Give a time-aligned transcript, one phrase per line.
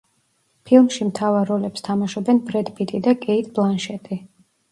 [0.69, 4.19] ფილმში მთავარ როლებს თამაშობენ ბრედ პიტი და კეიტ ბლანშეტი.